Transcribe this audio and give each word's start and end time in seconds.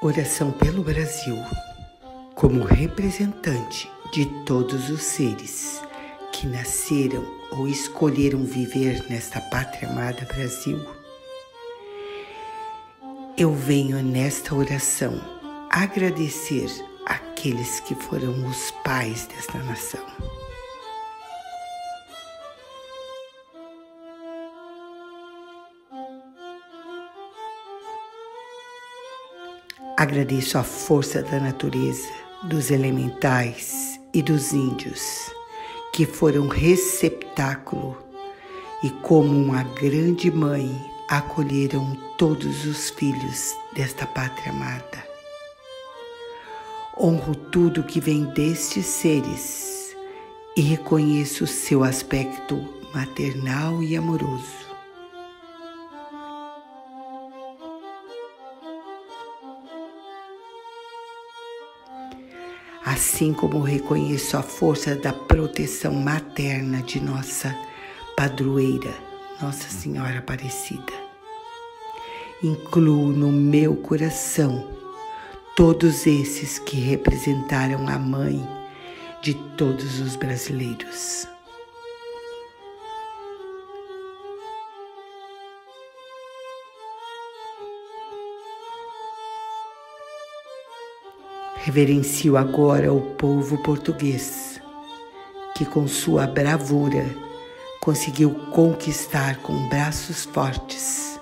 Oração 0.00 0.52
pelo 0.52 0.84
Brasil, 0.84 1.36
como 2.36 2.62
representante 2.62 3.90
de 4.12 4.26
todos 4.44 4.90
os 4.90 5.02
seres 5.02 5.82
que 6.32 6.46
nasceram 6.46 7.26
ou 7.50 7.66
escolheram 7.66 8.44
viver 8.44 9.04
nesta 9.10 9.40
pátria 9.40 9.88
amada 9.88 10.24
Brasil. 10.32 10.78
Eu 13.36 13.52
venho 13.52 14.00
nesta 14.00 14.54
oração 14.54 15.20
agradecer 15.68 16.70
aqueles 17.04 17.80
que 17.80 17.96
foram 17.96 18.46
os 18.46 18.70
pais 18.84 19.26
desta 19.26 19.58
nação. 19.64 20.06
Agradeço 29.98 30.56
a 30.56 30.62
força 30.62 31.24
da 31.24 31.40
natureza, 31.40 32.08
dos 32.44 32.70
elementais 32.70 33.98
e 34.14 34.22
dos 34.22 34.52
índios, 34.52 35.28
que 35.92 36.06
foram 36.06 36.46
receptáculo 36.46 37.98
e, 38.84 38.90
como 38.90 39.36
uma 39.36 39.64
grande 39.64 40.30
mãe, 40.30 40.70
acolheram 41.08 41.98
todos 42.16 42.64
os 42.64 42.90
filhos 42.90 43.56
desta 43.72 44.06
pátria 44.06 44.52
amada. 44.52 45.04
Honro 46.96 47.34
tudo 47.34 47.82
que 47.82 48.00
vem 48.00 48.22
destes 48.26 48.86
seres 48.86 49.96
e 50.56 50.60
reconheço 50.60 51.44
seu 51.44 51.82
aspecto 51.82 52.56
maternal 52.94 53.82
e 53.82 53.96
amoroso. 53.96 54.67
Assim 62.98 63.32
como 63.32 63.60
reconheço 63.60 64.36
a 64.36 64.42
força 64.42 64.96
da 64.96 65.12
proteção 65.12 65.94
materna 65.94 66.82
de 66.82 66.98
nossa 67.00 67.56
padroeira, 68.16 68.92
Nossa 69.40 69.68
Senhora 69.68 70.18
Aparecida. 70.18 70.92
Incluo 72.42 73.12
no 73.12 73.30
meu 73.30 73.76
coração 73.76 74.68
todos 75.54 76.08
esses 76.08 76.58
que 76.58 76.76
representaram 76.76 77.88
a 77.88 78.00
mãe 78.00 78.44
de 79.22 79.34
todos 79.56 80.00
os 80.00 80.16
brasileiros. 80.16 81.28
Reverencio 91.68 92.38
agora 92.38 92.90
o 92.94 93.14
povo 93.16 93.62
português, 93.62 94.58
que 95.54 95.66
com 95.66 95.86
sua 95.86 96.26
bravura 96.26 97.04
conseguiu 97.78 98.34
conquistar 98.52 99.36
com 99.42 99.68
braços 99.68 100.24
fortes, 100.24 101.20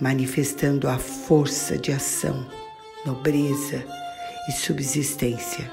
manifestando 0.00 0.88
a 0.88 0.96
força 0.96 1.76
de 1.76 1.92
ação, 1.92 2.46
nobreza 3.04 3.84
e 4.48 4.52
subsistência, 4.52 5.70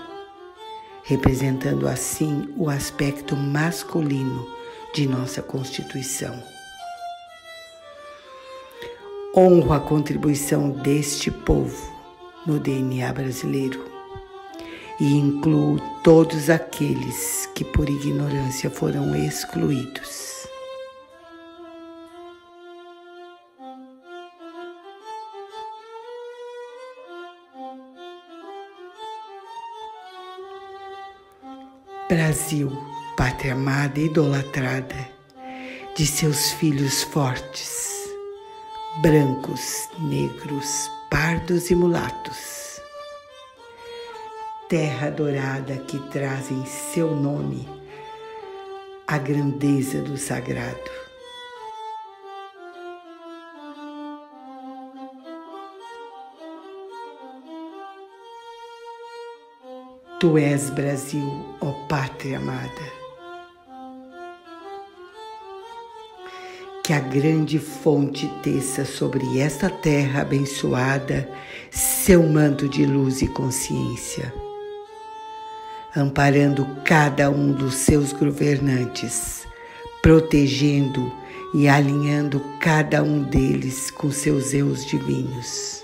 representando 1.05 1.87
assim 1.87 2.53
o 2.57 2.69
aspecto 2.69 3.33
masculino 3.37 4.45
de 4.93 5.07
nossa 5.07 5.41
Constituição. 5.41 6.37
Honro 9.33 9.71
a 9.71 9.79
contribuição 9.79 10.69
deste 10.69 11.31
povo 11.31 11.89
no 12.45 12.59
DNA 12.59 13.13
brasileiro 13.13 13.90
e 15.01 15.15
incluo 15.15 15.79
todos 16.03 16.47
aqueles 16.47 17.49
que 17.55 17.65
por 17.65 17.89
ignorância 17.89 18.69
foram 18.69 19.15
excluídos. 19.15 20.45
Brasil, 32.07 32.71
pátria 33.17 33.53
amada 33.53 33.99
e 33.99 34.05
idolatrada 34.05 35.09
de 35.95 36.05
seus 36.05 36.51
filhos 36.51 37.01
fortes, 37.01 38.07
brancos, 39.01 39.89
negros, 39.97 40.91
pardos 41.09 41.71
e 41.71 41.75
mulatos 41.75 42.70
terra 44.71 45.09
dourada 45.09 45.75
que 45.79 45.99
traz 46.11 46.49
em 46.49 46.65
seu 46.65 47.13
nome 47.13 47.67
a 49.05 49.17
grandeza 49.17 50.01
do 50.01 50.17
sagrado. 50.17 50.89
Tu 60.21 60.37
és 60.37 60.69
Brasil, 60.69 61.45
ó 61.59 61.73
pátria 61.89 62.37
amada. 62.37 63.01
Que 66.81 66.93
a 66.93 67.01
grande 67.01 67.59
fonte 67.59 68.25
teça 68.41 68.85
sobre 68.85 69.37
esta 69.37 69.69
terra 69.69 70.21
abençoada 70.21 71.29
seu 71.69 72.23
manto 72.23 72.69
de 72.69 72.85
luz 72.85 73.21
e 73.21 73.27
consciência 73.27 74.40
amparando 75.95 76.65
cada 76.85 77.29
um 77.29 77.51
dos 77.51 77.75
seus 77.75 78.13
governantes, 78.13 79.45
protegendo 80.01 81.11
e 81.53 81.67
alinhando 81.67 82.39
cada 82.59 83.03
um 83.03 83.23
deles 83.23 83.91
com 83.91 84.09
seus 84.09 84.53
eus 84.53 84.85
divinos, 84.85 85.83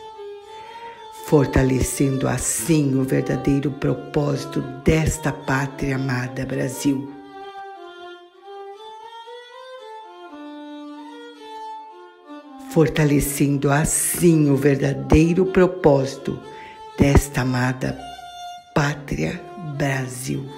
fortalecendo 1.25 2.27
assim 2.27 2.95
o 2.95 3.03
verdadeiro 3.03 3.69
propósito 3.71 4.61
desta 4.85 5.31
pátria 5.31 5.95
amada 5.95 6.45
Brasil. 6.45 7.13
Fortalecendo 12.71 13.71
assim 13.71 14.49
o 14.51 14.55
verdadeiro 14.55 15.47
propósito 15.47 16.39
desta 16.97 17.41
amada 17.41 17.97
pátria 18.73 19.46
Brasil. 19.77 20.56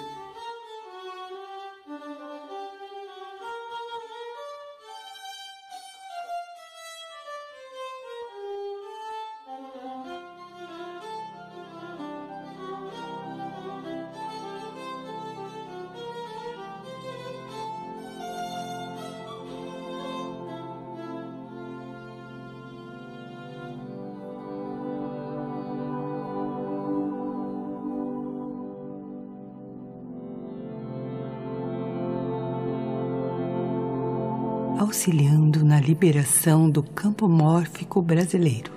Auxiliando 34.80 35.66
na 35.66 35.78
liberação 35.82 36.70
do 36.70 36.82
campo 36.82 37.28
mórfico 37.28 38.02
brasileiro. 38.02 38.72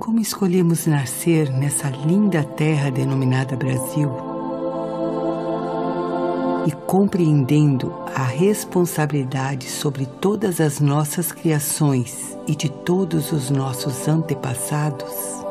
Como 0.00 0.18
escolhemos 0.20 0.86
nascer 0.86 1.48
nessa 1.48 1.88
linda 1.90 2.42
terra 2.42 2.90
denominada 2.90 3.54
Brasil 3.54 4.10
e 6.66 6.72
compreendendo 6.86 7.94
a 8.16 8.24
responsabilidade 8.24 9.70
sobre 9.70 10.06
todas 10.06 10.60
as 10.60 10.80
nossas 10.80 11.30
criações 11.30 12.36
e 12.48 12.56
de 12.56 12.68
todos 12.68 13.30
os 13.30 13.48
nossos 13.48 14.08
antepassados, 14.08 15.43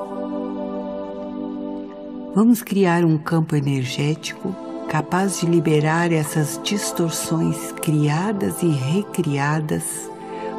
Vamos 2.36 2.64
criar 2.64 3.06
um 3.06 3.16
campo 3.16 3.56
energético 3.56 4.56
capaz 4.90 5.40
de 5.40 5.46
liberar 5.46 6.12
essas 6.12 6.60
distorções 6.64 7.72
criadas 7.74 8.64
e 8.64 8.70
recriadas 8.70 10.10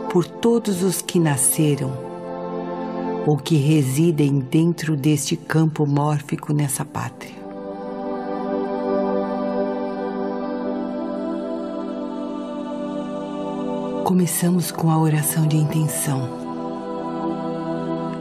por 0.09 0.25
todos 0.25 0.85
os 0.85 1.03
que 1.03 1.19
nasceram 1.19 1.93
ou 3.26 3.37
que 3.37 3.56
residem 3.56 4.38
dentro 4.38 4.97
deste 4.97 5.37
campo 5.37 5.85
mórfico 5.85 6.53
nessa 6.53 6.85
pátria. 6.85 7.35
Começamos 14.05 14.71
com 14.71 14.93
a 14.93 14.99
oração 15.00 15.49
de 15.49 15.56
intenção. 15.56 16.44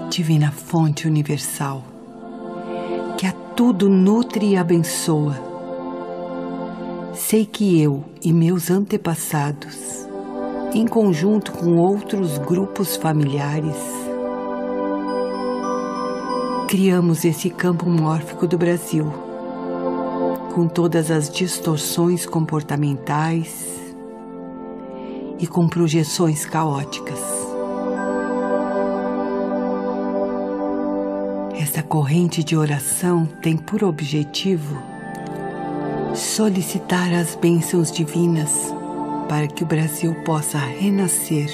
Divina 0.10 0.52
Fonte 0.52 1.08
Universal, 1.08 1.93
tudo 3.56 3.88
nutre 3.88 4.52
e 4.52 4.58
abençoa. 4.58 5.36
Sei 7.14 7.46
que 7.46 7.80
eu 7.80 8.04
e 8.24 8.34
meus 8.34 8.72
antepassados, 8.72 10.08
em 10.74 10.88
conjunto 10.88 11.52
com 11.52 11.78
outros 11.78 12.40
grupos 12.40 12.96
familiares, 12.96 13.78
criamos 16.68 17.24
esse 17.24 17.52
campo 17.52 17.88
mórfico 17.88 18.48
do 18.48 18.58
Brasil, 18.58 19.06
com 20.56 20.68
todas 20.68 21.12
as 21.12 21.30
distorções 21.30 22.26
comportamentais 22.26 23.80
e 25.38 25.46
com 25.46 25.68
projeções 25.68 26.44
caóticas. 26.44 27.43
Essa 31.84 31.90
corrente 31.90 32.44
de 32.46 32.56
oração 32.56 33.26
tem 33.42 33.58
por 33.58 33.84
objetivo 33.84 34.82
solicitar 36.16 37.14
as 37.14 37.36
bênçãos 37.36 37.92
divinas 37.92 38.74
para 39.28 39.48
que 39.48 39.64
o 39.64 39.68
Brasil 39.68 40.16
possa 40.24 40.58
renascer 40.58 41.50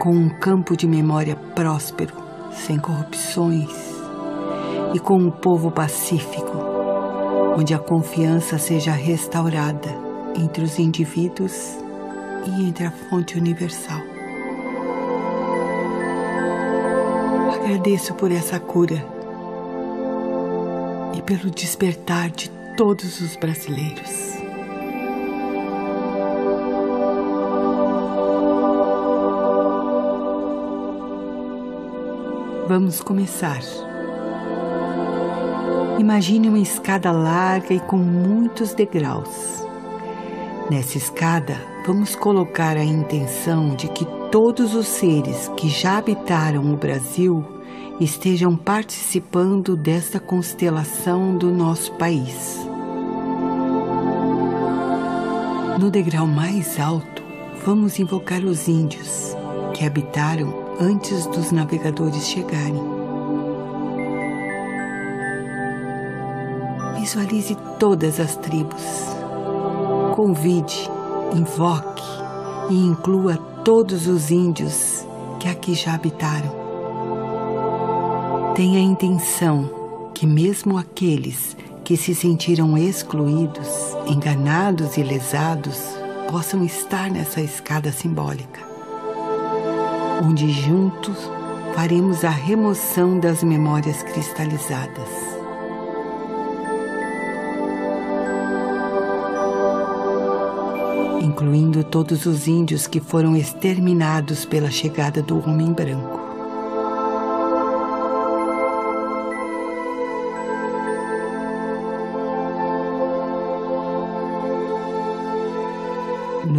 com 0.00 0.10
um 0.10 0.28
campo 0.28 0.76
de 0.76 0.88
memória 0.88 1.36
próspero, 1.54 2.12
sem 2.50 2.76
corrupções 2.76 3.70
e 4.92 4.98
com 4.98 5.16
um 5.16 5.30
povo 5.30 5.70
pacífico, 5.70 6.58
onde 7.56 7.72
a 7.72 7.78
confiança 7.78 8.58
seja 8.58 8.90
restaurada 8.90 9.90
entre 10.34 10.64
os 10.64 10.76
indivíduos 10.76 11.78
e 12.46 12.68
entre 12.68 12.84
a 12.84 12.90
fonte 12.90 13.38
universal. 13.38 14.00
Agradeço 17.54 18.12
por 18.14 18.32
essa 18.32 18.58
cura 18.58 19.15
pelo 21.26 21.50
despertar 21.50 22.30
de 22.30 22.48
todos 22.76 23.20
os 23.20 23.34
brasileiros. 23.34 24.36
Vamos 32.68 33.00
começar. 33.00 33.60
Imagine 35.98 36.48
uma 36.48 36.58
escada 36.60 37.10
larga 37.10 37.74
e 37.74 37.80
com 37.80 37.96
muitos 37.96 38.72
degraus. 38.72 39.64
Nessa 40.70 40.96
escada, 40.96 41.56
vamos 41.84 42.14
colocar 42.14 42.76
a 42.76 42.84
intenção 42.84 43.74
de 43.74 43.88
que 43.88 44.04
todos 44.30 44.74
os 44.74 44.86
seres 44.86 45.50
que 45.56 45.68
já 45.68 45.98
habitaram 45.98 46.72
o 46.72 46.76
Brasil 46.76 47.55
estejam 48.00 48.54
participando 48.54 49.74
desta 49.74 50.20
constelação 50.20 51.36
do 51.36 51.50
nosso 51.50 51.92
país. 51.94 52.60
No 55.80 55.90
degrau 55.90 56.26
mais 56.26 56.78
alto, 56.78 57.22
vamos 57.64 57.98
invocar 57.98 58.44
os 58.44 58.68
índios 58.68 59.34
que 59.72 59.84
habitaram 59.84 60.52
antes 60.78 61.26
dos 61.26 61.52
navegadores 61.52 62.26
chegarem. 62.26 62.82
Visualize 67.00 67.56
todas 67.78 68.20
as 68.20 68.36
tribos. 68.36 68.82
Convide, 70.14 70.90
invoque 71.34 72.02
e 72.70 72.74
inclua 72.74 73.36
todos 73.64 74.06
os 74.06 74.30
índios 74.30 75.06
que 75.38 75.48
aqui 75.48 75.74
já 75.74 75.94
habitaram. 75.94 76.65
Tenha 78.56 78.78
a 78.78 78.82
intenção 78.82 80.10
que, 80.14 80.26
mesmo 80.26 80.78
aqueles 80.78 81.54
que 81.84 81.94
se 81.94 82.14
sentiram 82.14 82.78
excluídos, 82.78 83.68
enganados 84.06 84.96
e 84.96 85.02
lesados, 85.02 85.78
possam 86.30 86.64
estar 86.64 87.10
nessa 87.10 87.42
escada 87.42 87.92
simbólica, 87.92 88.62
onde 90.24 90.50
juntos 90.50 91.18
faremos 91.74 92.24
a 92.24 92.30
remoção 92.30 93.20
das 93.20 93.44
memórias 93.44 94.02
cristalizadas. 94.02 95.36
incluindo 101.20 101.84
todos 101.84 102.24
os 102.24 102.48
índios 102.48 102.86
que 102.86 102.98
foram 102.98 103.36
exterminados 103.36 104.46
pela 104.46 104.70
chegada 104.70 105.20
do 105.20 105.38
homem 105.46 105.70
branco. 105.70 106.15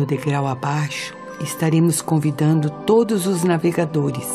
Degrau 0.08 0.48
abaixo, 0.48 1.14
estaremos 1.42 2.02
convidando 2.02 2.70
todos 2.86 3.28
os 3.28 3.44
navegadores 3.44 4.28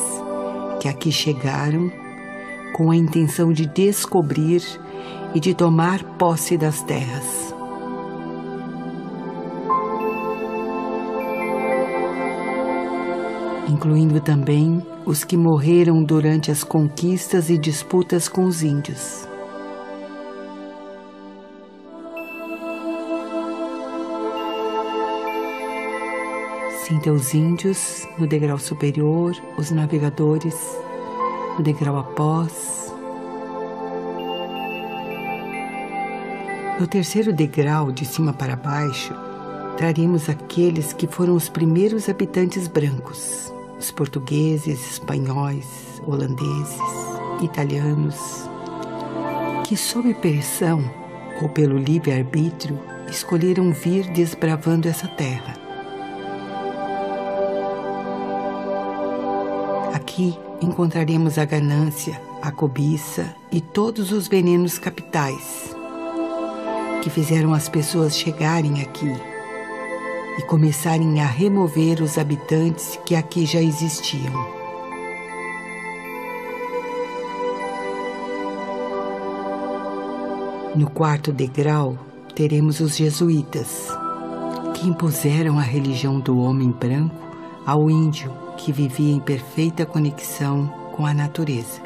que 0.81 0.87
aqui 0.87 1.11
chegaram 1.11 1.91
com 2.77 2.91
a 2.91 2.97
intenção 2.97 3.53
de 3.53 3.67
descobrir 3.67 4.63
e 5.35 5.41
de 5.41 5.55
tomar 5.55 6.05
posse 6.17 6.57
das 6.57 6.83
terras. 6.83 7.53
incluindo 13.83 14.21
também 14.21 14.81
os 15.05 15.25
que 15.25 15.37
morreram 15.37 16.05
durante 16.05 16.53
as 16.53 16.63
conquistas 16.63 17.51
e 17.51 17.59
disputas 17.59 18.29
com 18.29 18.45
os 18.45 18.63
índios. 18.63 19.32
Sinta 26.93 27.11
os 27.11 27.33
índios 27.33 28.07
no 28.19 28.27
degrau 28.27 28.59
superior, 28.59 29.35
os 29.57 29.71
navegadores 29.71 30.55
no 31.57 31.65
degrau 31.65 31.99
após. 31.99 32.93
No 36.79 36.87
terceiro 36.87 37.33
degrau, 37.33 37.91
de 37.91 38.05
cima 38.05 38.35
para 38.35 38.57
baixo, 38.57 39.15
traremos 39.79 40.29
aqueles 40.29 40.93
que 40.93 41.07
foram 41.07 41.35
os 41.35 41.49
primeiros 41.49 42.11
habitantes 42.11 42.69
brancos, 42.69 43.51
os 43.81 43.91
portugueses, 43.91 44.93
espanhóis, 44.93 45.99
holandeses, 46.07 46.77
italianos, 47.41 48.19
que 49.65 49.79
sob 49.79 50.13
pressão 50.13 50.85
ou 51.41 51.49
pelo 51.49 51.79
livre-arbítrio 51.79 52.79
escolheram 53.09 53.73
vir 53.73 54.13
desbravando 54.13 54.87
essa 54.89 55.09
terra. 55.09 55.62
Aqui 60.13 60.39
encontraremos 60.61 61.39
a 61.39 61.47
ganância, 61.47 62.21
a 62.43 62.53
cobiça 62.53 63.35
e 63.51 63.63
todos 63.63 64.13
os 64.13 64.29
venenos 64.29 64.79
capitais 64.79 65.75
que 67.03 67.09
fizeram 67.09 67.55
as 67.55 67.67
pessoas 67.67 68.15
chegarem 68.15 68.83
aqui 68.83 69.11
e 70.39 70.43
começarem 70.43 71.19
a 71.23 71.25
remover 71.25 72.03
os 72.03 72.19
habitantes 72.19 73.01
que 73.07 73.15
aqui 73.15 73.47
já 73.47 73.63
existiam. 73.63 74.35
No 80.77 80.91
quarto 80.91 81.33
degrau, 81.33 81.97
teremos 82.35 82.81
os 82.81 82.99
jesuítas, 82.99 83.89
que 84.75 84.87
impuseram 84.87 85.59
a 85.59 85.63
religião 85.63 86.21
do 86.21 86.39
homem 86.39 86.71
branco 86.71 87.17
ao 87.65 87.89
índio 87.89 88.42
que 88.63 88.71
vivia 88.71 89.13
em 89.13 89.19
perfeita 89.19 89.85
conexão 89.85 90.69
com 90.93 91.05
a 91.05 91.13
natureza. 91.13 91.83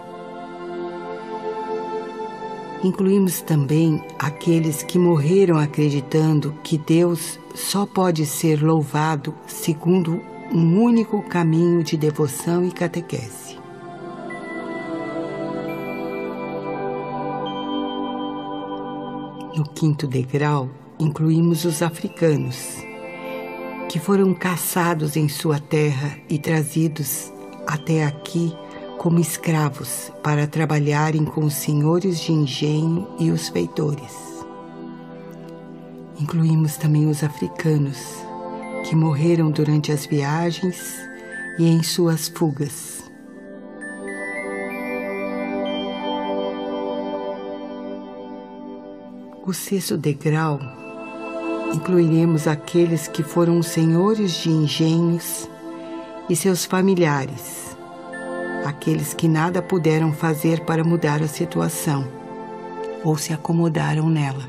Incluímos 2.84 3.40
também 3.40 4.04
aqueles 4.18 4.82
que 4.82 4.98
morreram 4.98 5.58
acreditando 5.58 6.52
que 6.62 6.76
Deus 6.76 7.40
só 7.54 7.86
pode 7.86 8.26
ser 8.26 8.62
louvado 8.62 9.34
segundo 9.46 10.20
um 10.52 10.80
único 10.80 11.22
caminho 11.22 11.82
de 11.82 11.96
devoção 11.96 12.64
e 12.64 12.70
catequese. 12.70 13.58
No 19.56 19.64
quinto 19.74 20.06
degrau, 20.06 20.68
incluímos 21.00 21.64
os 21.64 21.80
africanos, 21.80 22.85
que 23.88 23.98
foram 23.98 24.34
caçados 24.34 25.16
em 25.16 25.28
sua 25.28 25.58
terra 25.58 26.18
e 26.28 26.38
trazidos 26.38 27.32
até 27.66 28.04
aqui 28.04 28.52
como 28.98 29.20
escravos 29.20 30.10
para 30.22 30.46
trabalharem 30.46 31.24
com 31.24 31.44
os 31.44 31.54
senhores 31.54 32.20
de 32.20 32.32
engenho 32.32 33.08
e 33.18 33.30
os 33.30 33.48
feitores. 33.48 34.14
Incluímos 36.18 36.76
também 36.76 37.06
os 37.06 37.22
africanos, 37.22 37.98
que 38.84 38.96
morreram 38.96 39.50
durante 39.50 39.92
as 39.92 40.06
viagens 40.06 40.96
e 41.58 41.68
em 41.68 41.82
suas 41.82 42.28
fugas. 42.28 43.04
O 49.46 49.52
sexto 49.52 49.96
degrau 49.96 50.58
incluiremos 51.76 52.48
aqueles 52.48 53.06
que 53.06 53.22
foram 53.22 53.62
senhores 53.62 54.32
de 54.32 54.48
engenhos 54.48 55.48
e 56.28 56.34
seus 56.34 56.64
familiares, 56.64 57.76
aqueles 58.64 59.12
que 59.12 59.28
nada 59.28 59.60
puderam 59.60 60.10
fazer 60.10 60.60
para 60.60 60.82
mudar 60.82 61.22
a 61.22 61.28
situação 61.28 62.08
ou 63.04 63.18
se 63.18 63.32
acomodaram 63.32 64.08
nela. 64.08 64.44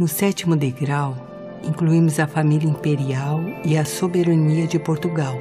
No 0.00 0.08
sétimo 0.08 0.56
degrau, 0.56 1.16
incluímos 1.62 2.18
a 2.18 2.26
família 2.26 2.68
imperial 2.68 3.40
e 3.62 3.76
a 3.76 3.84
soberania 3.84 4.66
de 4.66 4.78
Portugal, 4.78 5.38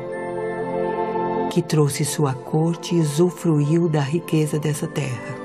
que 1.53 1.61
trouxe 1.61 2.03
sua 2.03 2.33
corte 2.33 2.95
e 2.95 2.99
usufruiu 2.99 3.87
da 3.87 4.01
riqueza 4.01 4.57
dessa 4.57 4.87
terra. 4.87 5.35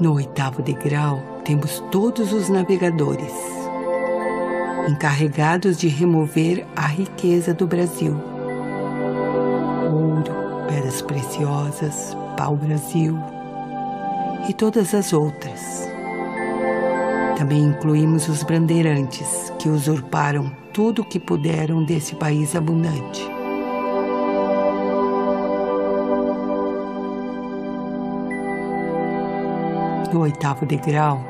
No 0.00 0.14
oitavo 0.14 0.62
degrau, 0.62 1.20
temos 1.44 1.80
todos 1.90 2.32
os 2.32 2.48
navegadores, 2.48 3.34
encarregados 4.88 5.76
de 5.76 5.86
remover 5.86 6.66
a 6.74 6.86
riqueza 6.86 7.52
do 7.52 7.66
Brasil: 7.66 8.16
ouro, 9.92 10.66
pedras 10.66 11.02
preciosas, 11.02 12.16
pau-brasil 12.38 13.18
e 14.48 14.54
todas 14.54 14.94
as 14.94 15.12
outras. 15.12 15.81
Também 17.36 17.64
incluímos 17.64 18.28
os 18.28 18.42
bandeirantes, 18.42 19.52
que 19.58 19.68
usurparam 19.68 20.50
tudo 20.72 21.02
o 21.02 21.04
que 21.04 21.18
puderam 21.18 21.84
desse 21.84 22.14
país 22.14 22.54
abundante. 22.54 23.28
No 30.12 30.20
oitavo 30.20 30.66
degrau 30.66 31.24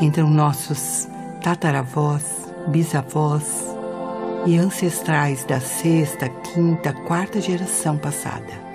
entram 0.00 0.28
nossos 0.28 1.08
tataravós, 1.42 2.52
bisavós 2.68 3.76
e 4.46 4.56
ancestrais 4.56 5.44
da 5.44 5.60
sexta, 5.60 6.28
quinta, 6.28 6.92
quarta 6.92 7.40
geração 7.40 7.96
passada. 7.96 8.69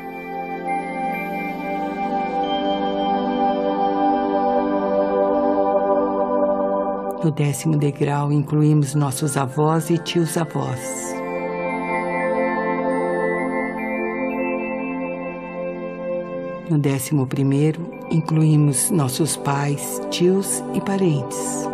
No 7.26 7.32
décimo 7.32 7.76
degrau 7.76 8.32
incluímos 8.32 8.94
nossos 8.94 9.36
avós 9.36 9.90
e 9.90 9.98
tios-avós. 9.98 10.80
No 16.70 16.78
décimo 16.78 17.26
primeiro, 17.26 17.90
incluímos 18.12 18.92
nossos 18.92 19.36
pais, 19.38 20.00
tios 20.12 20.64
e 20.76 20.82
parentes. 20.82 21.68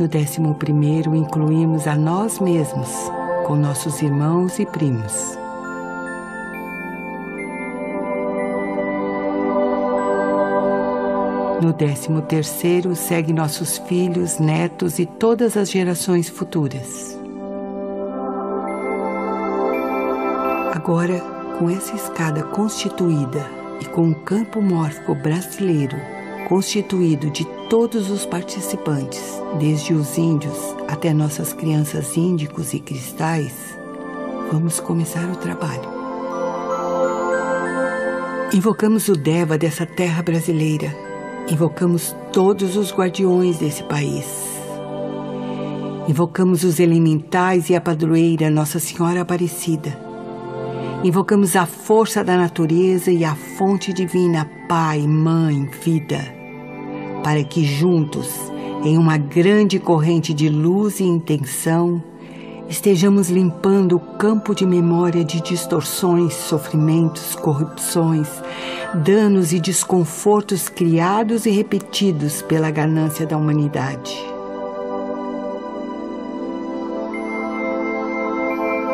No 0.00 0.08
décimo 0.08 0.56
primeiro, 0.56 1.14
incluímos 1.14 1.86
a 1.86 1.94
nós 1.94 2.40
mesmos, 2.40 2.90
com 3.46 3.54
nossos 3.54 4.02
irmãos 4.02 4.58
e 4.58 4.66
primos. 4.66 5.38
No 11.60 11.72
décimo 11.72 12.22
terceiro, 12.22 12.94
segue 12.94 13.32
nossos 13.32 13.78
filhos, 13.78 14.38
netos 14.38 14.98
e 14.98 15.06
todas 15.06 15.56
as 15.56 15.70
gerações 15.70 16.28
futuras. 16.28 17.18
Agora, 20.72 21.18
com 21.58 21.68
essa 21.68 21.96
escada 21.96 22.44
constituída 22.44 23.44
e 23.80 23.84
com 23.86 24.10
o 24.10 24.14
campo 24.14 24.62
mórfico 24.62 25.14
brasileiro 25.16 25.96
constituído 26.48 27.28
de 27.30 27.44
todos 27.68 28.10
os 28.10 28.24
participantes, 28.24 29.20
desde 29.58 29.92
os 29.92 30.16
índios 30.16 30.56
até 30.86 31.12
nossas 31.12 31.52
crianças 31.52 32.16
índicos 32.16 32.72
e 32.72 32.80
cristais, 32.80 33.52
vamos 34.50 34.80
começar 34.80 35.28
o 35.28 35.36
trabalho. 35.36 35.98
Invocamos 38.54 39.08
o 39.08 39.14
Deva 39.14 39.58
dessa 39.58 39.84
terra 39.84 40.22
brasileira, 40.22 41.07
invocamos 41.50 42.16
todos 42.32 42.76
os 42.76 42.92
guardiões 42.92 43.58
desse 43.58 43.82
país. 43.84 44.26
Invocamos 46.08 46.64
os 46.64 46.80
elementais 46.80 47.68
e 47.68 47.76
a 47.76 47.80
padroeira 47.80 48.50
Nossa 48.50 48.78
Senhora 48.78 49.20
Aparecida 49.20 50.08
Invocamos 51.04 51.54
a 51.54 51.64
força 51.64 52.24
da 52.24 52.36
natureza 52.36 53.12
e 53.12 53.24
a 53.24 53.36
fonte 53.36 53.92
divina, 53.92 54.50
Pai, 54.68 55.06
Mãe, 55.06 55.70
Vida, 55.80 56.18
para 57.22 57.44
que 57.44 57.64
juntos, 57.64 58.28
em 58.84 58.98
uma 58.98 59.16
grande 59.16 59.78
corrente 59.78 60.34
de 60.34 60.48
luz 60.48 60.98
e 60.98 61.04
intenção, 61.04 62.02
estejamos 62.68 63.30
limpando 63.30 63.96
o 63.96 64.00
campo 64.00 64.54
de 64.54 64.66
memória 64.66 65.24
de 65.24 65.40
distorções, 65.40 66.34
sofrimentos, 66.34 67.34
corrupções, 67.34 68.28
danos 68.94 69.52
e 69.52 69.58
desconfortos 69.60 70.68
criados 70.68 71.46
e 71.46 71.50
repetidos 71.50 72.42
pela 72.42 72.70
ganância 72.70 73.26
da 73.26 73.36
humanidade. 73.36 74.16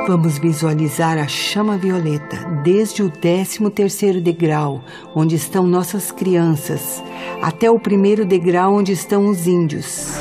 Vamos 0.06 0.36
visualizar 0.36 1.16
a 1.16 1.26
chama 1.26 1.78
violeta 1.78 2.36
desde 2.62 3.02
o 3.02 3.08
13 3.08 3.70
terceiro 3.70 4.20
degrau, 4.20 4.84
onde 5.14 5.34
estão 5.34 5.66
nossas 5.66 6.12
crianças, 6.12 7.02
até 7.40 7.70
o 7.70 7.80
primeiro 7.80 8.26
degrau 8.26 8.74
onde 8.74 8.92
estão 8.92 9.26
os 9.26 9.46
índios. 9.46 10.18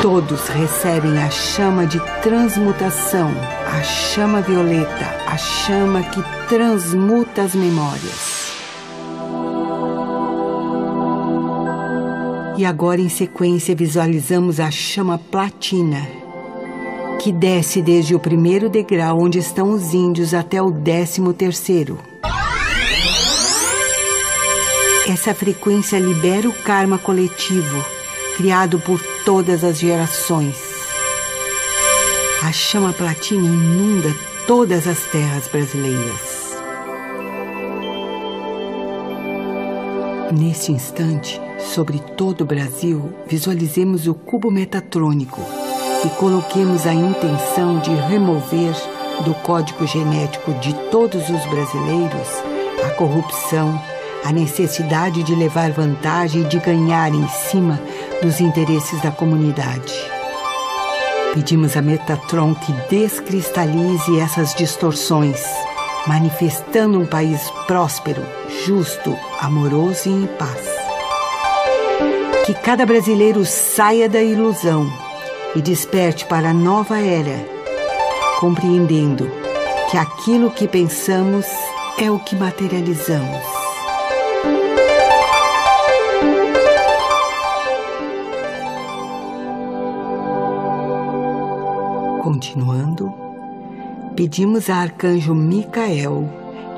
Todos 0.00 0.46
recebem 0.46 1.18
a 1.18 1.28
chama 1.28 1.84
de 1.84 1.98
transmutação, 2.22 3.32
a 3.66 3.82
chama 3.82 4.40
violeta, 4.40 5.04
a 5.26 5.36
chama 5.36 6.04
que 6.04 6.22
transmuta 6.48 7.42
as 7.42 7.52
memórias. 7.52 8.52
E 12.56 12.64
agora, 12.64 13.00
em 13.00 13.08
sequência, 13.08 13.74
visualizamos 13.74 14.60
a 14.60 14.70
chama 14.70 15.18
platina, 15.18 16.06
que 17.20 17.32
desce 17.32 17.82
desde 17.82 18.14
o 18.14 18.20
primeiro 18.20 18.68
degrau 18.68 19.18
onde 19.20 19.40
estão 19.40 19.70
os 19.72 19.92
índios 19.94 20.32
até 20.32 20.62
o 20.62 20.70
décimo 20.70 21.32
terceiro. 21.32 21.98
Essa 25.08 25.34
frequência 25.34 25.98
libera 25.98 26.48
o 26.48 26.52
karma 26.52 26.98
coletivo, 26.98 27.97
criado 28.38 28.78
por 28.78 29.02
todas 29.24 29.64
as 29.64 29.80
gerações. 29.80 30.56
A 32.40 32.52
chama 32.52 32.92
platina 32.92 33.44
inunda 33.44 34.14
todas 34.46 34.86
as 34.86 35.00
terras 35.10 35.48
brasileiras. 35.48 36.56
Neste 40.38 40.70
instante, 40.70 41.40
sobre 41.58 41.98
todo 41.98 42.42
o 42.42 42.46
Brasil, 42.46 43.12
visualizemos 43.26 44.06
o 44.06 44.14
cubo 44.14 44.52
metatrônico 44.52 45.40
e 46.06 46.08
coloquemos 46.10 46.86
a 46.86 46.94
intenção 46.94 47.80
de 47.80 47.90
remover 47.90 48.72
do 49.24 49.34
código 49.42 49.84
genético 49.84 50.54
de 50.60 50.72
todos 50.92 51.28
os 51.28 51.44
brasileiros 51.46 52.28
a 52.86 52.90
corrupção, 52.90 53.82
a 54.24 54.30
necessidade 54.30 55.24
de 55.24 55.34
levar 55.34 55.72
vantagem 55.72 56.42
e 56.42 56.44
de 56.44 56.60
ganhar 56.60 57.12
em 57.12 57.26
cima 57.26 57.80
dos 58.22 58.40
interesses 58.40 59.00
da 59.02 59.10
comunidade. 59.10 59.94
Pedimos 61.34 61.76
a 61.76 61.82
Metatron 61.82 62.54
que 62.54 62.72
descristalize 62.90 64.18
essas 64.18 64.54
distorções, 64.54 65.40
manifestando 66.06 66.98
um 66.98 67.06
país 67.06 67.40
próspero, 67.66 68.22
justo, 68.64 69.16
amoroso 69.40 70.08
e 70.08 70.12
em 70.12 70.26
paz. 70.26 70.66
Que 72.46 72.54
cada 72.54 72.86
brasileiro 72.86 73.44
saia 73.44 74.08
da 74.08 74.22
ilusão 74.22 74.90
e 75.54 75.62
desperte 75.62 76.24
para 76.24 76.50
a 76.50 76.54
nova 76.54 76.98
era, 76.98 77.46
compreendendo 78.40 79.30
que 79.90 79.96
aquilo 79.96 80.50
que 80.50 80.66
pensamos 80.66 81.46
é 81.98 82.10
o 82.10 82.18
que 82.18 82.34
materializamos. 82.34 83.57
Continuando, 92.28 93.10
pedimos 94.14 94.68
a 94.68 94.82
Arcanjo 94.82 95.34
Micael 95.34 96.28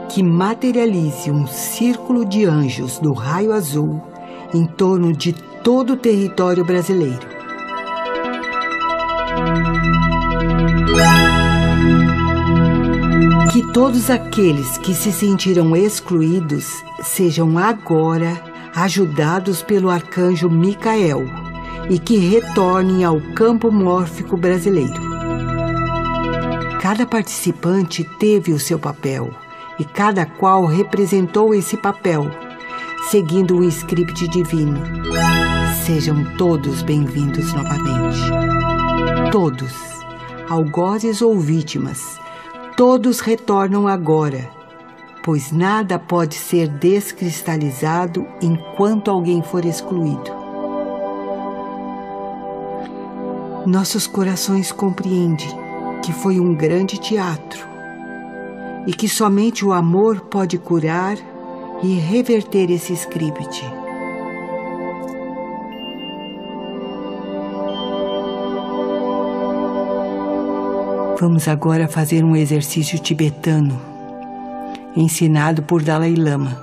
que 0.09 0.23
materialize 0.23 1.29
um 1.29 1.45
círculo 1.45 2.25
de 2.25 2.45
anjos 2.45 3.01
do 3.01 3.13
raio 3.13 3.53
azul 3.53 4.01
em 4.55 4.65
torno 4.65 5.13
de 5.13 5.33
todo 5.65 5.95
o 5.95 5.97
território 5.97 6.65
brasileiro. 6.65 7.27
Que 13.53 13.73
todos 13.73 14.09
aqueles 14.09 14.79
que 14.79 14.95
se 14.95 15.11
sentiram 15.11 15.75
excluídos 15.75 16.69
sejam 17.03 17.59
agora 17.59 18.41
ajudados 18.73 19.65
pelo 19.65 19.91
arcanjo 19.91 20.49
Micael 20.49 21.25
e 21.91 21.99
que 21.99 22.19
retornem 22.19 23.03
ao 23.03 23.21
campo 23.35 23.73
mórfico 23.73 24.37
brasileiro. 24.37 25.10
Cada 26.81 27.05
participante 27.05 28.03
teve 28.19 28.55
o 28.55 28.59
seu 28.59 28.79
papel 28.79 29.31
e 29.79 29.85
cada 29.85 30.25
qual 30.25 30.65
representou 30.65 31.55
esse 31.55 31.77
papel, 31.77 32.31
seguindo 33.11 33.59
o 33.59 33.65
script 33.65 34.27
divino. 34.29 34.81
Sejam 35.85 36.25
todos 36.39 36.81
bem-vindos 36.81 37.53
novamente. 37.53 38.19
Todos, 39.31 39.75
algozes 40.49 41.21
ou 41.21 41.39
vítimas, 41.39 42.19
todos 42.79 43.21
retornam 43.21 43.87
agora, 43.87 44.49
pois 45.23 45.53
nada 45.53 45.99
pode 45.99 46.35
ser 46.35 46.67
descristalizado 46.67 48.27
enquanto 48.41 49.11
alguém 49.11 49.43
for 49.43 49.67
excluído. 49.67 50.31
Nossos 53.67 54.07
corações 54.07 54.73
compreendem 54.73 55.60
que 56.03 56.13
foi 56.13 56.41
um 56.41 56.55
grande 56.55 56.99
teatro 56.99 57.69
e 58.87 58.93
que 58.93 59.09
somente 59.09 59.65
o 59.65 59.73
amor 59.73 60.23
pode 60.23 60.59
curar 60.59 61.17
e 61.83 61.95
reverter 61.95 62.71
esse 62.71 62.93
script. 62.93 63.65
Vamos 71.21 71.47
agora 71.49 71.87
fazer 71.87 72.25
um 72.25 72.35
exercício 72.35 72.99
tibetano, 72.99 73.79
ensinado 74.97 75.63
por 75.63 75.83
Dalai 75.83 76.15
Lama. 76.15 76.57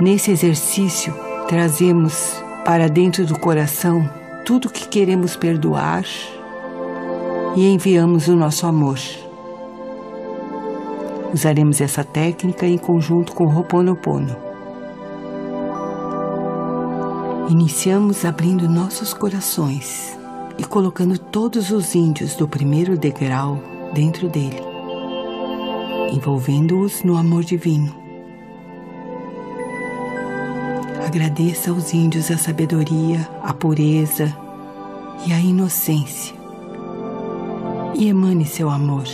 Nesse 0.00 0.30
exercício, 0.30 1.12
trazemos 1.48 2.42
para 2.64 2.88
dentro 2.88 3.26
do 3.26 3.38
coração 3.38 4.08
tudo 4.46 4.70
que 4.70 4.88
queremos 4.88 5.36
perdoar 5.36 6.04
e 7.58 7.74
enviamos 7.74 8.28
o 8.28 8.36
nosso 8.36 8.68
amor. 8.68 9.00
Usaremos 11.34 11.80
essa 11.80 12.04
técnica 12.04 12.64
em 12.64 12.78
conjunto 12.78 13.34
com 13.34 13.46
Ho'oponopono. 13.46 14.36
Iniciamos 17.50 18.24
abrindo 18.24 18.68
nossos 18.68 19.12
corações 19.12 20.16
e 20.56 20.62
colocando 20.62 21.18
todos 21.18 21.72
os 21.72 21.96
índios 21.96 22.36
do 22.36 22.46
primeiro 22.46 22.96
degrau 22.96 23.58
dentro 23.92 24.28
dele, 24.28 24.62
envolvendo-os 26.12 27.02
no 27.02 27.16
amor 27.16 27.42
divino. 27.42 27.92
Agradeça 31.04 31.72
aos 31.72 31.92
índios 31.92 32.30
a 32.30 32.38
sabedoria, 32.38 33.28
a 33.42 33.52
pureza 33.52 34.32
e 35.26 35.32
a 35.32 35.40
inocência 35.40 36.37
e 37.98 38.08
emane 38.08 38.46
seu 38.46 38.70
amor. 38.70 39.04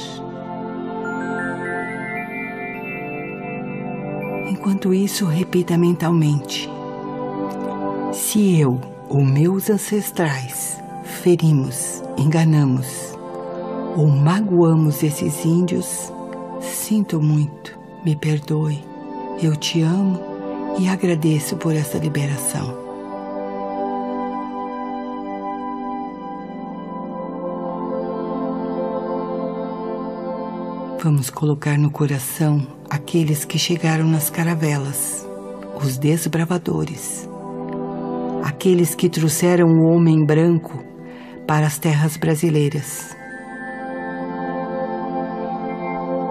Enquanto 4.48 4.92
isso, 4.92 5.24
repita 5.24 5.76
mentalmente: 5.78 6.70
Se 8.12 8.60
eu 8.60 8.78
ou 9.08 9.24
meus 9.24 9.70
ancestrais 9.70 10.78
ferimos, 11.02 12.02
enganamos 12.18 13.14
ou 13.96 14.06
magoamos 14.06 15.02
esses 15.02 15.44
índios, 15.44 16.12
sinto 16.60 17.20
muito, 17.22 17.78
me 18.04 18.14
perdoe, 18.14 18.84
eu 19.42 19.56
te 19.56 19.80
amo 19.80 20.20
e 20.78 20.88
agradeço 20.88 21.56
por 21.56 21.74
essa 21.74 21.96
liberação. 21.98 22.83
Vamos 31.04 31.28
colocar 31.28 31.76
no 31.76 31.90
coração 31.90 32.66
aqueles 32.88 33.44
que 33.44 33.58
chegaram 33.58 34.06
nas 34.06 34.30
caravelas, 34.30 35.28
os 35.76 35.98
desbravadores, 35.98 37.28
aqueles 38.42 38.94
que 38.94 39.10
trouxeram 39.10 39.66
o 39.66 39.82
homem 39.82 40.24
branco 40.24 40.82
para 41.46 41.66
as 41.66 41.78
terras 41.78 42.16
brasileiras. 42.16 43.14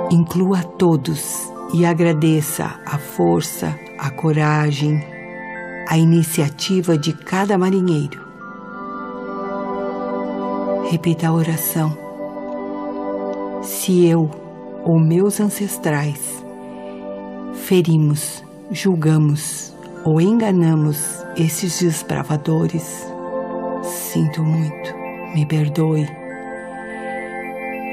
Inclua 0.09 0.63
todos 0.63 1.47
e 1.71 1.85
agradeça 1.85 2.81
a 2.83 2.97
força, 2.97 3.79
a 3.99 4.09
coragem, 4.09 5.05
a 5.87 5.99
iniciativa 5.99 6.97
de 6.97 7.13
cada 7.13 7.59
marinheiro. 7.59 8.19
Repita 10.89 11.27
a 11.27 11.33
oração. 11.33 11.95
Se 13.61 14.07
eu 14.07 14.42
ou 14.85 14.99
meus 14.99 15.39
ancestrais 15.39 16.43
ferimos, 17.63 18.43
julgamos 18.71 19.73
ou 20.03 20.19
enganamos 20.19 21.23
esses 21.37 21.79
desbravadores, 21.79 23.07
sinto 23.81 24.43
muito, 24.43 24.93
me 25.33 25.45
perdoe. 25.45 26.05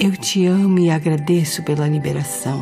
Eu 0.00 0.12
te 0.12 0.44
amo 0.46 0.79
e 0.81 0.90
agradeço 0.90 1.62
pela 1.62 1.87
liberação. 1.87 2.61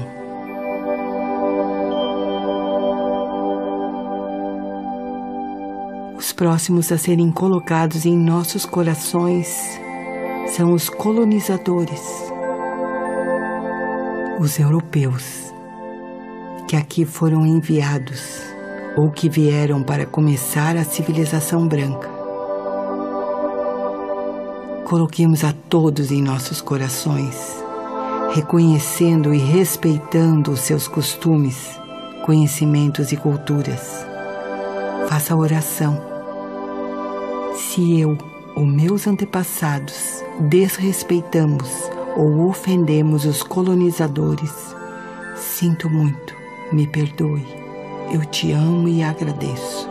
Os 6.17 6.33
próximos 6.33 6.93
a 6.93 6.99
serem 6.99 7.33
colocados 7.33 8.05
em 8.05 8.17
nossos 8.17 8.67
corações 8.67 9.81
são 10.49 10.73
os 10.73 10.91
colonizadores, 10.91 12.03
os 14.39 14.59
europeus, 14.59 15.53
que 16.69 16.77
aqui 16.77 17.05
foram 17.05 17.45
enviados 17.45 18.41
ou 18.97 19.11
que 19.11 19.29
vieram 19.29 19.83
para 19.83 20.07
começar 20.07 20.77
a 20.77 20.85
civilização 20.85 21.67
branca. 21.67 22.09
Coloquemos 24.85 25.43
a 25.43 25.53
todos 25.69 26.13
em 26.13 26.23
nossos 26.23 26.61
corações, 26.61 27.63
reconhecendo 28.33 29.35
e 29.35 29.39
respeitando 29.39 30.53
os 30.53 30.61
seus 30.61 30.87
costumes, 30.87 31.79
conhecimentos 32.25 33.11
e 33.13 33.17
culturas. 33.17 34.07
Faça 35.09 35.35
a 35.35 35.37
oração. 35.37 36.01
Se 37.55 38.01
eu 38.01 38.17
ou 38.55 38.65
meus 38.65 39.07
antepassados 39.07 40.23
desrespeitamos 40.41 41.98
ou 42.19 42.49
ofendemos 42.49 43.25
os 43.25 43.45
colonizadores, 43.45 44.75
sinto 45.37 45.89
muito, 45.89 46.35
me 46.73 46.85
perdoe. 46.85 47.47
Eu 48.13 48.25
te 48.25 48.51
amo 48.51 48.89
e 48.89 49.05
agradeço. 49.05 49.89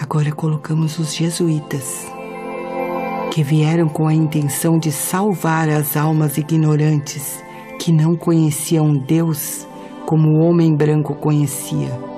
Agora 0.00 0.32
colocamos 0.32 0.98
os 0.98 1.14
jesuítas, 1.14 2.06
que 3.30 3.42
vieram 3.42 3.86
com 3.86 4.06
a 4.06 4.14
intenção 4.14 4.78
de 4.78 4.90
salvar 4.90 5.68
as 5.68 5.98
almas 5.98 6.38
ignorantes 6.38 7.44
que 7.78 7.92
não 7.92 8.16
conheciam 8.16 8.96
Deus 8.96 9.66
como 10.06 10.30
o 10.30 10.38
homem 10.38 10.74
branco 10.74 11.14
conhecia. 11.14 12.15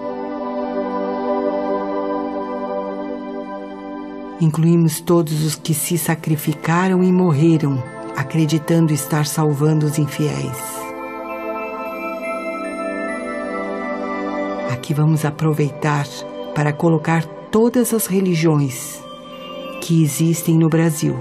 Incluímos 4.41 5.01
todos 5.01 5.45
os 5.45 5.57
que 5.57 5.75
se 5.75 5.99
sacrificaram 5.99 7.03
e 7.03 7.13
morreram, 7.13 7.83
acreditando 8.17 8.93
estar 8.93 9.27
salvando 9.27 9.87
os 9.87 9.99
infiéis. 9.99 10.79
Aqui 14.71 14.95
vamos 14.95 15.25
aproveitar 15.25 16.07
para 16.55 16.73
colocar 16.73 17.25
todas 17.51 17.93
as 17.93 18.07
religiões 18.07 19.03
que 19.83 20.03
existem 20.05 20.57
no 20.57 20.69
Brasil. 20.69 21.17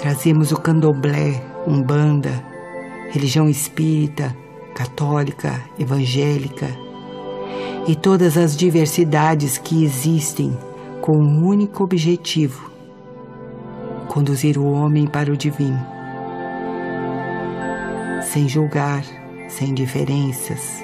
Trazemos 0.00 0.52
o 0.52 0.56
candomblé, 0.56 1.42
umbanda, 1.66 2.44
religião 3.10 3.48
espírita, 3.48 4.36
católica, 4.74 5.60
evangélica 5.78 6.68
e 7.88 7.96
todas 7.96 8.36
as 8.36 8.56
diversidades 8.56 9.58
que 9.58 9.84
existem 9.84 10.56
com 11.00 11.16
um 11.16 11.46
único 11.46 11.84
objetivo: 11.84 12.70
conduzir 14.08 14.58
o 14.58 14.70
homem 14.70 15.06
para 15.06 15.32
o 15.32 15.36
divino. 15.36 15.80
Sem 18.22 18.48
julgar, 18.48 19.04
sem 19.48 19.74
diferenças, 19.74 20.82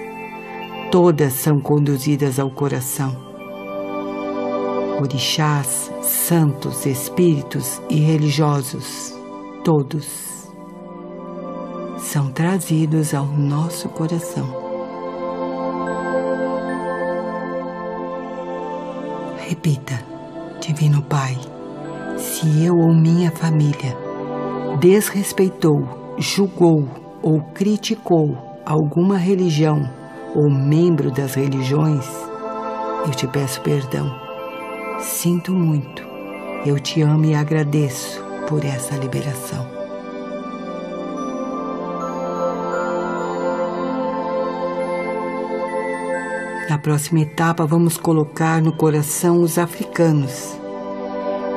todas 0.91 1.33
são 1.35 1.61
conduzidas 1.61 2.39
ao 2.39 2.51
coração. 2.51 3.25
Orixás, 5.01 5.93
santos, 6.03 6.87
espíritos 6.87 7.81
e 7.91 8.01
religiosos, 8.01 9.15
todos 9.63 10.27
são 11.99 12.31
trazidos 12.31 13.13
ao 13.13 13.27
nosso 13.27 13.89
coração. 13.91 14.65
Repita, 19.39 19.86
Divino 20.77 21.01
Pai, 21.01 21.39
se 22.19 22.63
eu 22.63 22.77
ou 22.77 22.93
minha 22.93 23.31
família 23.31 23.97
desrespeitou, 24.79 26.15
julgou 26.19 26.87
ou 27.23 27.41
criticou 27.55 28.37
alguma 28.63 29.17
religião 29.17 29.91
ou 30.35 30.51
membro 30.51 31.11
das 31.11 31.35
religiões, 31.35 32.07
eu 33.07 33.11
te 33.13 33.27
peço 33.27 33.63
perdão. 33.63 34.15
Sinto 35.01 35.51
muito. 35.51 36.03
Eu 36.67 36.79
te 36.79 37.01
amo 37.01 37.25
e 37.25 37.35
agradeço 37.35 38.23
por 38.47 38.63
essa 38.63 38.97
liberação. 38.97 39.67
Na 46.69 46.77
próxima 46.77 47.21
etapa, 47.21 47.65
vamos 47.65 47.97
colocar 47.97 48.61
no 48.61 48.75
coração 48.75 49.41
os 49.41 49.57
africanos, 49.57 50.66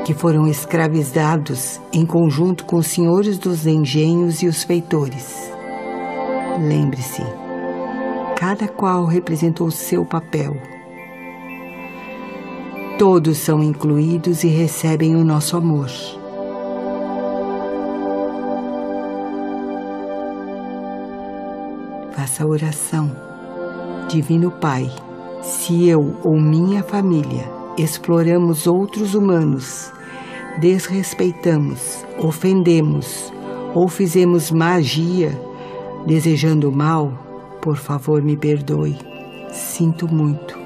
que 0.10 0.14
foram 0.16 0.48
escravizados 0.48 1.80
em 1.94 2.04
conjunto 2.04 2.66
com 2.66 2.78
os 2.78 2.88
senhores 2.88 3.38
dos 3.38 3.68
engenhos 3.68 4.42
e 4.42 4.48
os 4.48 4.64
feitores. 4.64 5.54
Lembre-se, 6.60 7.22
cada 8.36 8.68
qual 8.68 9.06
representou 9.06 9.70
seu 9.70 10.04
papel. 10.04 10.58
Todos 12.98 13.38
são 13.38 13.62
incluídos 13.62 14.44
e 14.44 14.48
recebem 14.48 15.16
o 15.16 15.24
nosso 15.24 15.56
amor. 15.56 15.92
Faça 22.14 22.44
a 22.44 22.48
oração 22.48 23.16
Divino 24.08 24.50
Pai, 24.50 24.90
se 25.44 25.88
eu 25.88 26.16
ou 26.24 26.42
minha 26.42 26.82
família 26.82 27.48
exploramos 27.78 28.66
outros 28.66 29.14
humanos, 29.14 29.94
desrespeitamos, 30.58 32.06
ofendemos 32.18 33.32
ou 33.74 33.88
fizemos 33.88 34.52
magia 34.52 35.40
desejando 36.06 36.72
mal, 36.72 37.12
por 37.62 37.78
favor 37.78 38.22
me 38.22 38.38
perdoe. 38.38 38.98
Sinto 39.52 40.08
muito. 40.08 40.58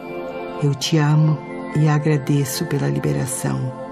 Eu 0.62 0.74
te 0.76 0.98
amo 0.98 1.38
e 1.76 1.88
agradeço 1.88 2.66
pela 2.66 2.88
liberação. 2.88 3.84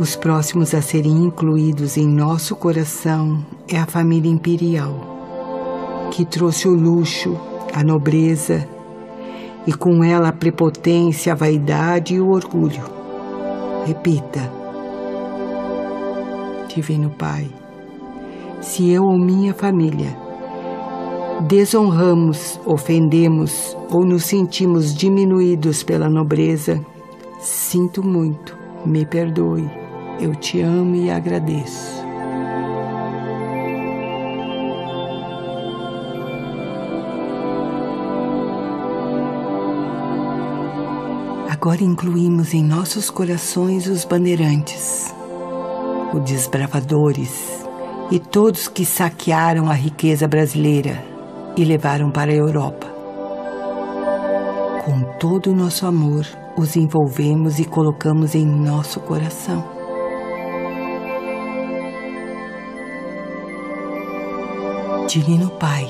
Os 0.00 0.16
próximos 0.16 0.74
a 0.74 0.82
serem 0.82 1.12
incluídos 1.12 1.96
em 1.96 2.08
nosso 2.08 2.56
coração 2.56 3.44
é 3.68 3.78
a 3.78 3.86
família 3.86 4.30
imperial, 4.30 6.08
que 6.10 6.24
trouxe 6.24 6.66
o 6.66 6.74
luxo, 6.74 7.38
a 7.72 7.84
nobreza 7.84 8.68
e 9.66 9.72
com 9.72 10.02
ela 10.02 10.28
a 10.28 10.32
prepotência, 10.32 11.32
a 11.32 11.36
vaidade 11.36 12.14
e 12.14 12.20
o 12.20 12.30
orgulho. 12.30 12.82
Repita, 13.86 14.40
Divino 16.74 17.10
Pai, 17.10 17.48
se 18.60 18.90
eu 18.90 19.04
ou 19.04 19.18
minha 19.18 19.52
família 19.52 20.16
desonramos, 21.48 22.60
ofendemos 22.64 23.76
ou 23.90 24.04
nos 24.04 24.24
sentimos 24.24 24.94
diminuídos 24.94 25.82
pela 25.82 26.08
nobreza, 26.08 26.80
sinto 27.40 28.02
muito, 28.02 28.56
me 28.86 29.04
perdoe 29.04 29.82
eu 30.22 30.36
te 30.36 30.60
amo 30.60 30.94
e 30.94 31.10
agradeço. 31.10 32.01
Agora 41.64 41.84
incluímos 41.84 42.54
em 42.54 42.64
nossos 42.64 43.08
corações 43.08 43.86
os 43.86 44.04
bandeirantes, 44.04 45.14
os 46.12 46.20
desbravadores 46.24 47.64
e 48.10 48.18
todos 48.18 48.66
que 48.66 48.84
saquearam 48.84 49.70
a 49.70 49.72
riqueza 49.72 50.26
brasileira 50.26 51.00
e 51.56 51.64
levaram 51.64 52.10
para 52.10 52.32
a 52.32 52.34
Europa. 52.34 52.88
Com 54.84 55.04
todo 55.20 55.52
o 55.52 55.54
nosso 55.54 55.86
amor, 55.86 56.26
os 56.56 56.74
envolvemos 56.74 57.60
e 57.60 57.64
colocamos 57.64 58.34
em 58.34 58.44
nosso 58.44 58.98
coração. 58.98 59.64
Divino 65.08 65.48
Pai, 65.60 65.86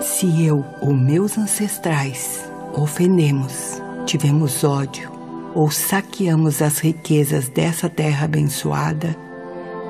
se 0.00 0.46
eu 0.46 0.64
ou 0.80 0.94
meus 0.94 1.36
ancestrais 1.36 2.50
ofendemos, 2.72 3.81
tivemos 4.12 4.62
ódio 4.62 5.10
ou 5.54 5.70
saqueamos 5.70 6.60
as 6.60 6.80
riquezas 6.80 7.48
dessa 7.48 7.88
terra 7.88 8.26
abençoada, 8.26 9.16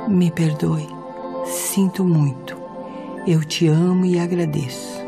me 0.06 0.30
perdoe. 0.30 0.86
Sinto 1.44 2.04
muito. 2.04 2.56
Eu 3.26 3.42
te 3.42 3.66
amo 3.66 4.04
e 4.04 4.20
agradeço. 4.20 5.02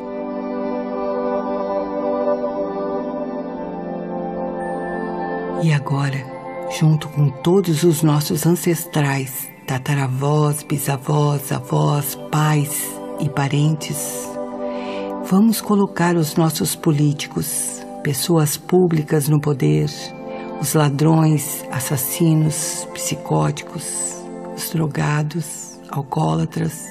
E 5.62 5.72
agora, 5.72 6.27
junto 6.77 7.09
com 7.09 7.29
todos 7.29 7.85
os 7.85 8.03
nossos 8.03 8.44
ancestrais, 8.44 9.48
tataravós, 9.64 10.64
bisavós, 10.64 11.53
avós, 11.53 12.16
pais, 12.33 13.00
e 13.20 13.29
parentes, 13.29 14.29
vamos 15.31 15.61
colocar 15.61 16.16
os 16.16 16.35
nossos 16.35 16.74
políticos, 16.74 17.84
pessoas 18.05 18.57
públicas 18.57 19.29
no 19.29 19.40
poder, 19.40 19.90
os 20.61 20.75
ladrões, 20.75 21.64
assassinos, 21.73 22.87
psicóticos, 22.95 24.23
os 24.55 24.71
drogados, 24.71 25.81
alcoólatras, 25.90 26.87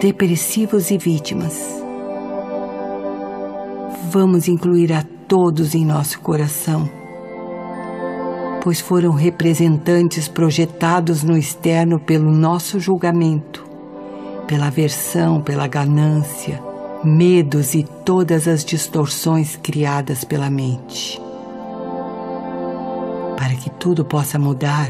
depressivos 0.00 0.90
e 0.90 0.96
vítimas. 0.96 1.82
Vamos 4.10 4.48
incluir 4.48 4.92
a 4.92 5.04
todos 5.26 5.74
em 5.74 5.84
nosso 5.84 6.20
coração, 6.20 6.88
pois 8.62 8.80
foram 8.80 9.12
representantes 9.12 10.28
projetados 10.28 11.22
no 11.22 11.36
externo 11.36 11.98
pelo 11.98 12.30
nosso 12.30 12.78
julgamento 12.78 13.68
pela 14.48 14.68
aversão, 14.68 15.42
pela 15.42 15.66
ganância, 15.66 16.58
medos 17.04 17.74
e 17.74 17.84
todas 18.04 18.48
as 18.48 18.64
distorções 18.64 19.56
criadas 19.56 20.24
pela 20.24 20.50
mente. 20.50 21.20
Para 23.36 23.54
que 23.54 23.70
tudo 23.70 24.04
possa 24.04 24.38
mudar, 24.38 24.88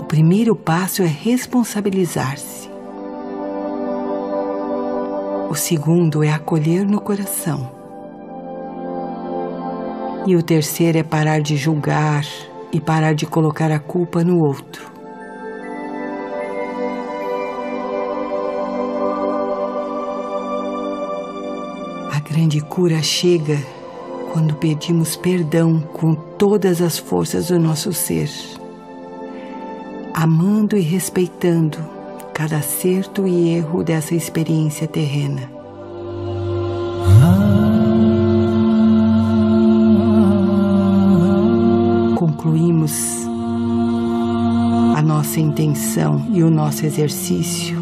o 0.00 0.04
primeiro 0.04 0.54
passo 0.54 1.02
é 1.02 1.06
responsabilizar-se. 1.06 2.70
O 5.50 5.54
segundo 5.54 6.22
é 6.22 6.30
acolher 6.30 6.86
no 6.86 7.00
coração. 7.00 7.70
E 10.24 10.36
o 10.36 10.42
terceiro 10.42 10.98
é 10.98 11.02
parar 11.02 11.40
de 11.40 11.56
julgar 11.56 12.24
e 12.72 12.80
parar 12.80 13.12
de 13.12 13.26
colocar 13.26 13.72
a 13.72 13.80
culpa 13.80 14.22
no 14.22 14.38
outro. 14.38 14.91
Grande 22.42 22.60
cura 22.60 23.00
chega 23.00 23.56
quando 24.32 24.56
pedimos 24.56 25.14
perdão 25.14 25.78
com 25.78 26.12
todas 26.12 26.82
as 26.82 26.98
forças 26.98 27.46
do 27.46 27.58
nosso 27.60 27.92
ser, 27.92 28.28
amando 30.12 30.76
e 30.76 30.80
respeitando 30.80 31.78
cada 32.34 32.56
acerto 32.56 33.28
e 33.28 33.50
erro 33.50 33.84
dessa 33.84 34.16
experiência 34.16 34.88
terrena. 34.88 35.48
Concluímos 42.16 42.92
a 44.96 45.02
nossa 45.02 45.38
intenção 45.38 46.26
e 46.32 46.42
o 46.42 46.50
nosso 46.50 46.84
exercício 46.84 47.81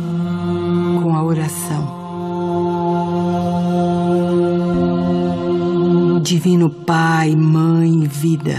Divino 6.31 6.71
Pai, 6.71 7.35
Mãe, 7.35 8.07
Vida, 8.07 8.55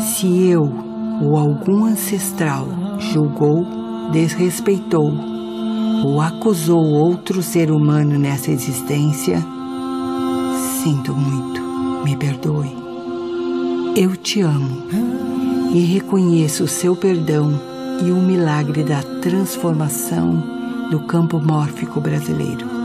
se 0.00 0.48
eu 0.48 0.62
ou 1.22 1.38
algum 1.38 1.84
ancestral 1.84 2.66
julgou, 2.98 4.10
desrespeitou 4.10 5.12
ou 6.04 6.20
acusou 6.20 6.82
outro 6.82 7.40
ser 7.40 7.70
humano 7.70 8.18
nessa 8.18 8.50
existência, 8.50 9.38
sinto 10.82 11.14
muito, 11.14 11.62
me 12.04 12.16
perdoe. 12.16 12.76
Eu 13.94 14.16
te 14.16 14.40
amo 14.40 14.82
e 15.72 15.84
reconheço 15.84 16.64
o 16.64 16.68
seu 16.68 16.96
perdão 16.96 17.52
e 18.04 18.10
o 18.10 18.16
milagre 18.16 18.82
da 18.82 19.04
transformação 19.22 20.42
do 20.90 20.98
campo 21.06 21.38
mórfico 21.38 22.00
brasileiro. 22.00 22.81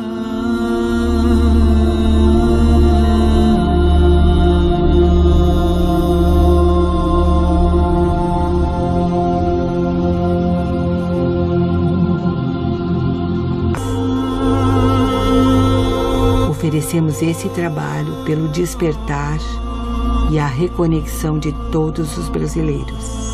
Oferecemos 16.97 17.21
esse 17.21 17.49
trabalho 17.49 18.23
pelo 18.25 18.47
despertar 18.49 19.37
e 20.31 20.39
a 20.39 20.47
reconexão 20.47 21.37
de 21.37 21.53
todos 21.71 22.17
os 22.17 22.29
brasileiros. 22.29 23.27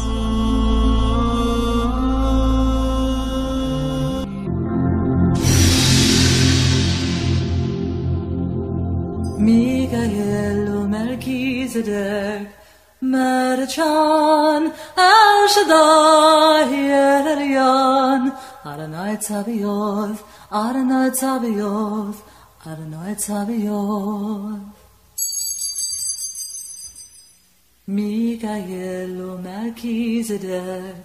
Mikael 9.40 10.88
Melchizedek 10.88 12.48
Merchan 13.02 14.72
El 14.96 15.50
Shaddai 15.50 16.74
Elyon 17.34 18.32
Adonai 18.64 19.18
Tzavioth 19.18 20.24
Adonai 20.52 21.12
Adonai 22.66 23.14
Tzavioth 23.16 24.62
Mikael 27.88 29.38
Melchizedek 29.38 31.04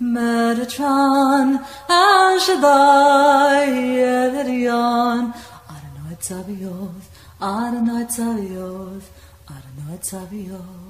Metatron 0.00 1.64
El 1.88 2.40
Shaddai 2.40 3.70
Elyon 4.42 5.32
Adonai 5.70 6.16
Tzavioth 6.18 7.06
Adonai 7.40 8.04
Tzavioth 8.06 9.06
Adonai 9.48 9.98
Tzavioth 9.98 10.87